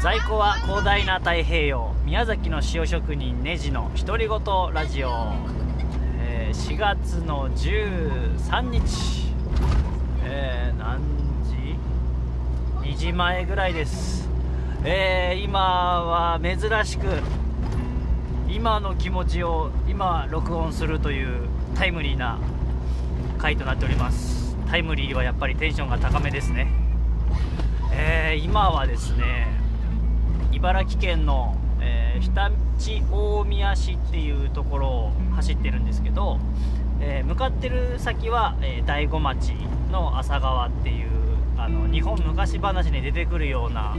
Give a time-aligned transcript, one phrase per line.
[0.00, 4.40] 在庫は広大な太平洋宮崎の塩職人ネジの独り言
[4.72, 5.32] ラジオ、
[6.20, 9.34] えー4月の13日、
[10.22, 11.00] えー何
[11.44, 14.28] 時 ?2 時前ぐらいです、
[14.84, 17.06] えー今は珍しく
[18.48, 22.38] 今の気持ちを今録音するというタイムリーな
[23.38, 24.56] 回となっております。
[24.70, 26.68] タイムリーはやっぱりテンションが高めですね。
[27.92, 29.57] え今はですね
[30.58, 32.50] 茨城県の、えー常
[33.00, 36.38] 陸大宮市っていうところを走ってるんですけど、
[37.00, 39.52] えー向かってる先は、えー大子町
[39.92, 41.08] の朝川っていう
[41.56, 43.96] あの日本昔話に出てくるような、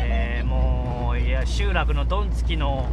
[0.00, 2.88] えーもういや集落のどんつきの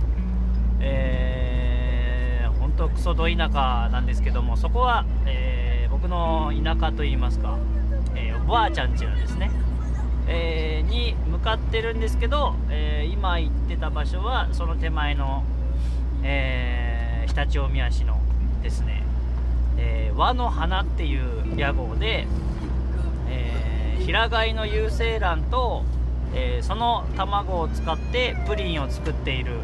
[0.79, 7.57] えー、本当クソど田舎なんですけどもそこは、えー僕の田舎といいますか、
[8.15, 9.49] えーおばあちゃん家なんですね、
[10.33, 15.43] えーに向かってるんですけど、えー今行ってた場所はその手前の、
[16.23, 18.19] えー常陸大宮市の
[18.61, 19.03] ですね、
[19.77, 22.27] え和の花っていう屋号で、
[23.29, 25.83] え平飼いの有精卵と、
[26.33, 29.59] えその卵を使ってプリンを作っている、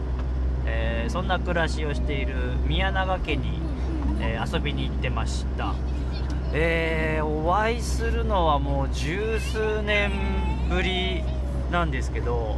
[0.65, 3.59] えそんな暮らしをしている宮永家に、
[4.21, 5.73] え遊びに行ってました、
[6.53, 10.11] えーお会いするのはもう十数年
[10.69, 11.23] ぶり
[11.71, 12.57] なんですけど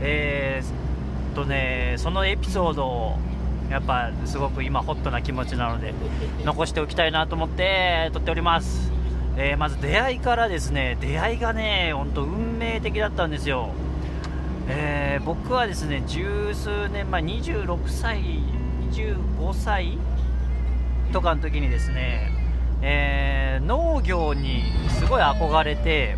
[0.00, 3.18] えーっとねそのエピソードを
[3.70, 5.94] やっぱすごく今ホットな気持ちなので
[6.44, 8.92] 残しておきたいなと思って撮っております、
[9.36, 13.70] えーまず出会いからですね出会いがね本当運命的だったんですよ。
[14.68, 18.20] えー僕はですね十数年前26歳
[18.92, 19.98] 25歳
[21.12, 22.30] とかの時にですね、
[22.82, 26.16] えー農業にすごい憧れて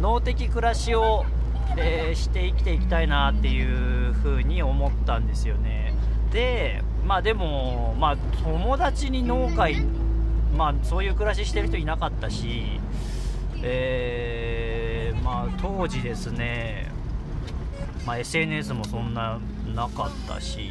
[0.00, 1.24] 農的暮らしを、
[1.76, 5.94] えーして生きていきたいなっていう風に思ったんですよね。
[6.32, 9.82] でまあでもまあ友達に農家
[10.56, 12.80] まあそういう暮らししてる人いなかったし
[13.62, 16.90] えーまあ当時ですね
[18.06, 19.38] まあ、SNS もそんな
[19.74, 20.70] なかったし、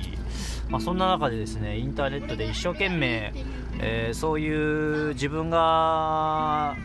[0.68, 3.34] まあ、そんな中でですねインターネットで一生懸命、
[3.80, 6.76] えーそういう自分が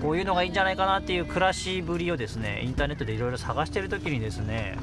[0.00, 4.76] こういうのがいいんじゃないかなっていう暮らしぶりをですねインターネットでいろいろ探してる時にですね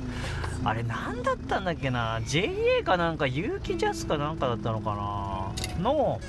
[0.63, 6.19] あれ何だったんだっけな JA かなんか有機ジャスかなんかだったのかなの、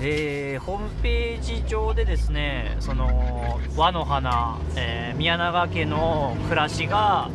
[0.00, 7.30] えーホームページ上でですねその和の花、えー宮永家の暮らしが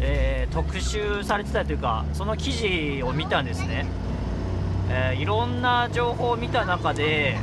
[0.00, 3.86] えー特集されてたというかその記事を見たんですね、
[4.88, 7.38] えーいろんな情報を見た中で、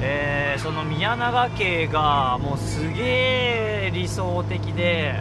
[0.00, 5.20] えーその宮永家がもうすげえ理想的で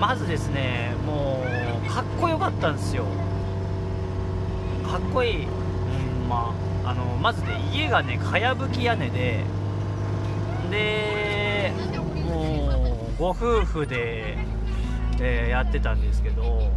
[0.00, 1.44] まずですねも
[1.86, 3.04] うかっこよかったんですよ。
[4.90, 6.52] かっこいい、うんま
[6.84, 9.44] あ、あのまずね家がねかやぶき屋根で
[10.70, 11.72] で
[12.26, 14.38] もうご夫婦で
[15.20, 16.70] えーやってたんですけど、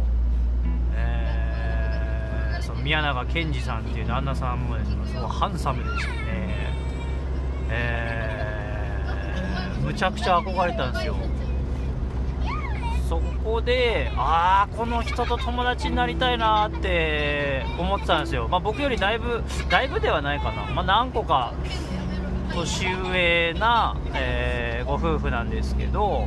[0.94, 6.72] えーその宮永健二さんっていう旦那さんもですねすごいハンサムでしてね、
[7.72, 9.80] えー。
[9.80, 11.16] むちゃくちゃ憧れたんですよ。
[13.08, 21.52] そこでああこの人と友達になりたいなって思ってたんですよ、まあ、僕よりだいぶだいぶではないかな、まあ、何個か
[22.54, 26.26] 年上な、えーご夫婦なんですけど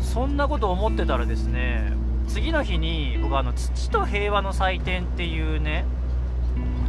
[0.00, 1.92] そんなこと思ってたらですね
[2.28, 5.84] 次の日に僕あの土と平和の祭典っていうね、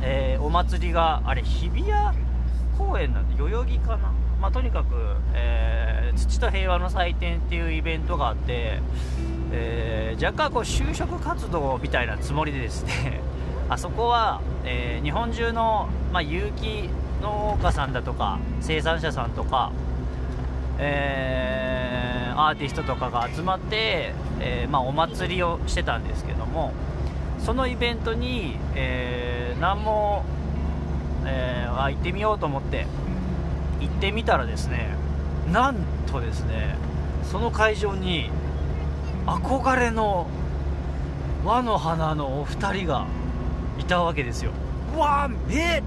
[0.02, 2.31] えーお祭りがあれ日比谷
[2.78, 4.96] 公園なんで代々木かな、まあ、とにかく、
[5.34, 8.80] えー土と平和の祭典っていうイベントがあって、
[9.52, 13.22] えー若干こう就職活動みたいなつもりでですね
[13.70, 16.90] あそこは、えー日本中の、まあ、有機
[17.22, 19.72] 農家さんだとか生産者さんとか
[20.80, 26.72] えーアーティストとかが集まって、えーまあ、お祭りをしてたんですけども
[27.40, 30.24] そのイベントに、え何も、
[31.26, 32.86] えーあ行ってみようと思って。
[33.80, 34.96] 行ってみたらですね
[35.52, 35.76] なん
[36.06, 36.76] とですね
[37.24, 38.30] その会場に
[39.26, 40.28] 憧れの
[41.44, 43.08] 和の花のお二人が
[43.80, 44.52] いたわけですよ。
[44.96, 45.82] うわーえ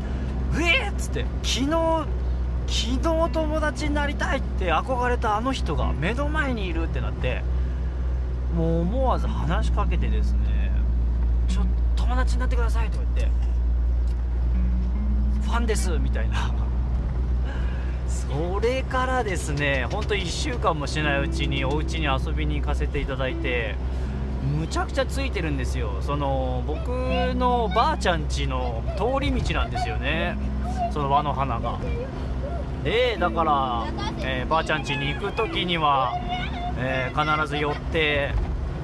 [0.53, 1.25] ー、えーっつって。
[1.45, 2.07] 昨日
[2.67, 7.43] 昨日友達になりたいって憧れたあの人が目の前にいるってなって
[8.57, 10.73] もう思わず話しかけてですね
[11.47, 13.33] ちょっと友達になってくださいとか言って
[15.55, 16.53] ファンですみたいな。
[18.09, 23.77] それからですねほんと1週間もしないうちにお家に遊びに行かせていただいて
[24.59, 25.99] むちゃくちゃついてるんですよ。
[26.01, 26.89] その僕
[27.37, 30.37] のばあちゃん家の通り道なんですよね。
[30.93, 31.79] その輪の花が。
[32.83, 33.87] でだから、
[34.23, 36.15] えー、ばあちゃん家に行く時には、
[36.79, 38.33] えー、必ず寄って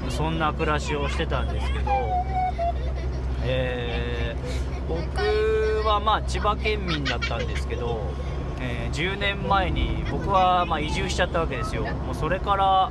[0.09, 1.91] そんな暮らしをしてたんですけど、
[3.43, 4.20] えー、
[4.91, 8.01] 僕はまあ千葉県民だったんですけど、
[8.61, 11.85] え10年前に僕はま移住しちゃったわけですよ。
[11.85, 12.91] もうそれから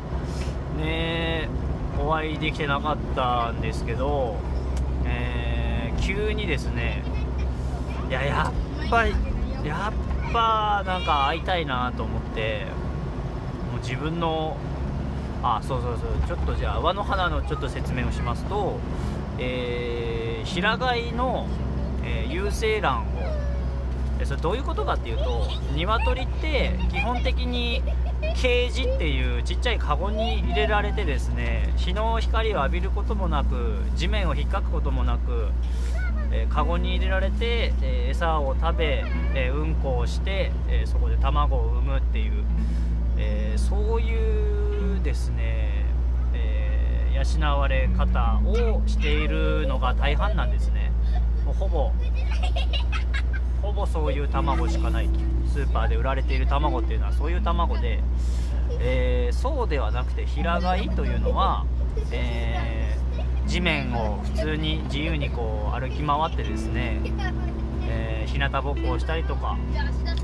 [0.77, 1.49] ね
[1.99, 4.37] お会いできてなかったんですけど、
[5.05, 7.03] えー、急にですね
[8.09, 8.53] いやや
[8.85, 9.13] っぱり
[9.65, 12.65] やっぱなんか会いたいなと思って
[13.71, 14.55] もう自分の
[15.43, 18.79] あそうそうそうちょっとじゃあ輪の花のちょっと説明をしますと、
[19.37, 21.47] えー、平飼いの、
[22.03, 23.49] えー、有精卵を。
[24.25, 27.81] それどういうことかっていうと鶏って基本的に
[28.35, 35.47] ケージっていうちっちゃいカゴに入れられてですね日の光を浴びることもなく地面を引っかくこともなく、
[36.31, 39.05] えー、カゴに入れられて、えー、餌を食べ、
[39.35, 42.43] えー、うんこをして、えそこで卵を産むっていう、
[43.17, 45.85] えそういうですね、
[46.33, 50.78] え養われ方をしているのが大半なんですね。
[51.49, 51.91] もうほぼ
[53.63, 55.19] ほぼそういう卵しかないと。
[55.47, 58.03] スーパーで売られている卵っていうのはそういう卵で、
[58.79, 61.65] えー、そうではなくて平飼いというのは、
[62.11, 67.01] えー、地面を普通に自由にこう歩き回ってですね、
[67.89, 69.57] えー、日向ぼっこをしたりとか、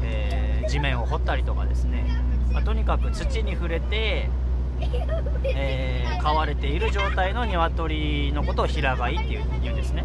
[0.03, 2.05] えー、地面を掘ったりとかですね、
[2.51, 4.29] まあ、とにかく土に触れて
[5.43, 10.03] えー、飼われている状態の鶏のことを平飼いっていうんですね。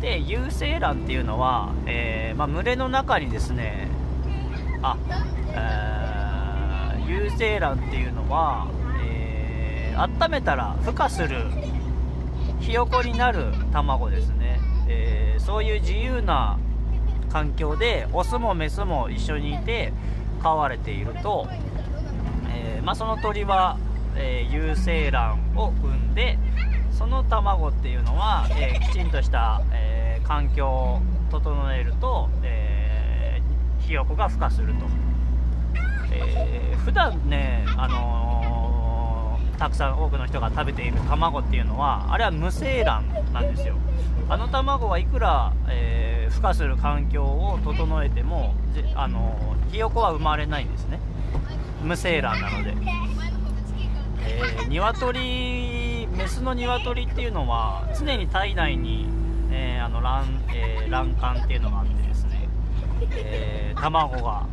[0.00, 3.88] で有精卵っていうのは、えー、まあ、群れの中にですね
[4.82, 4.96] あ、
[5.52, 8.68] えー、有精卵っていうのは、
[9.02, 11.46] えー、温めたら孵化する
[12.60, 16.58] ひよこになる卵ですね、えー、そういう自由な
[17.30, 19.92] 環境でオスもメスも一緒にいて
[20.42, 21.48] 飼われていると、
[22.50, 23.78] えー、まあ、その鳥は、
[24.16, 26.38] え有精卵を産んで
[26.98, 31.00] その卵っていうのは、えきちんとした、え環境を
[31.30, 33.40] 整えると、え
[33.88, 34.84] ひよこが孵化すると、
[36.12, 43.76] えー、普段ね、あのー、たくさん多くの人が食べている卵っていうのはあれは無精卵なんですよ。
[44.28, 48.54] あの卵はいくら、えー、孵化する環境を整えても、
[48.94, 49.38] あの、
[49.72, 51.00] ひよこは生まれないんですね。
[51.82, 52.74] 無精卵なので、
[54.20, 55.87] えー、鶏
[56.18, 59.06] メスの鶏っていうのは常に体内に、
[59.52, 62.48] えー、あの卵,、えー、卵管っていうのがあってですね、
[63.12, 64.44] えー、卵が、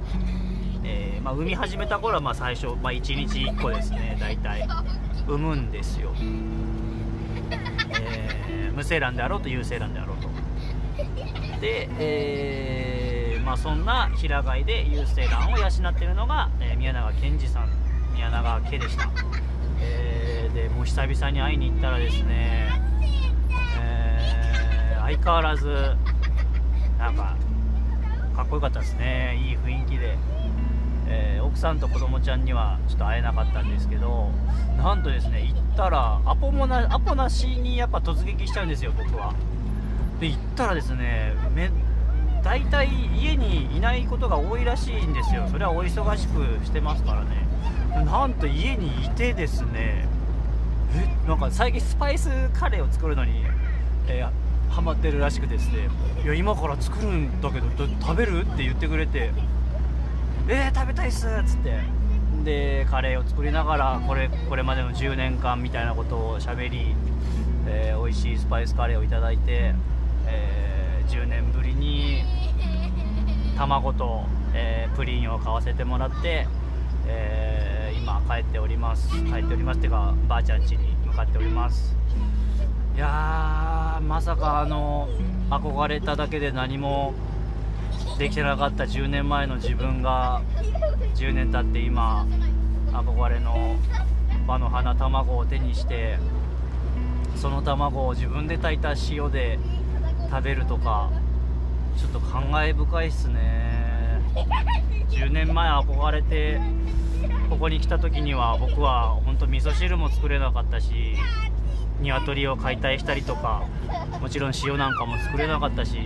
[0.83, 4.67] えまあ、産み始めた頃はまあ最初、まあ、1日1個ですね大体。
[5.27, 6.13] 産むんですよ、
[7.89, 10.29] え無精卵であろうと有精卵であろうと。
[11.59, 17.69] で、えまあ、そんな平飼いで有精卵を養っているのが、え宮永健二さん
[18.13, 19.09] 宮永家でした、
[20.55, 22.69] でもう久々に会いに行ったらですね、
[23.77, 25.67] え相変わらず
[26.97, 27.35] なんか
[28.33, 29.37] かっこよかったですね。
[29.37, 30.17] いい雰囲気で、
[31.07, 34.29] えー、奥さんと子供ちゃんにはちょっと会えなかったんですけど
[34.77, 39.33] なんとですね行ったらアポもなアポなしにやっぱ突撃しちゃうんですよ僕は。
[40.21, 41.69] で行ったらですねめ
[42.43, 45.49] 大体家にいないことが多いらしいんですよ。
[45.51, 47.45] それはお忙しくしてますからね。
[48.05, 50.14] なんと家にいてですね
[50.93, 53.43] えなんか最近スパイスカレーを作るのに、
[54.07, 55.87] えーハマってるらしくてですね。
[56.21, 58.41] いや今から作るんだけど食べる？
[58.41, 59.31] って言ってくれて。
[60.49, 61.79] えー、食べたいっすっつって。
[62.43, 66.93] でカレーを作りながらこれこれまでの10年間みたいなことをしゃべり、
[67.67, 69.73] えー、美味しいスパイスカレーをいただいて、
[70.27, 72.23] えー、10年ぶりに
[73.57, 76.47] 卵と、えー、プリンを買わせてもらって、
[77.07, 77.74] え今
[78.27, 79.09] 帰っております。
[79.25, 81.95] 帰っておりますっていうかばあちゃん家に向かっております。
[82.95, 85.09] いやまさかあの
[85.49, 87.13] 憧れただけで何も
[88.17, 90.41] できてなかった10年前の自分が
[91.15, 92.25] 10年経って今
[92.91, 93.75] 憧れの
[94.47, 96.17] 場の花卵を手にして
[97.35, 99.59] その卵を自分で炊いた塩で
[100.29, 101.11] 食べるとか
[101.97, 103.65] ちょっと感慨深いっすね。
[105.09, 106.59] 10年前憧れて
[107.49, 111.15] ここに来た時には僕は本当味噌汁も作れなかったし
[112.01, 113.63] 鶏を解体したりとか
[114.21, 115.97] もちろん塩なんかも作れなかったし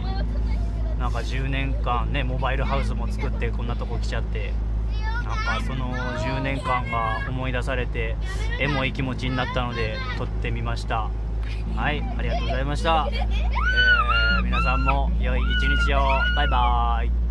[1.00, 4.54] なんか10年間ねモバイルハウスも作ってこんなとこ来ちゃって
[5.24, 8.16] なんかその10年間が思い出されて
[8.60, 11.10] エモい気持ちになったので撮ってみました。
[11.76, 13.80] はいありがとうございました、えー
[14.44, 16.00] 皆さんも良い一日を。
[16.36, 17.29] バイバーイ。